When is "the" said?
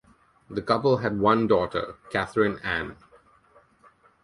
0.49-0.63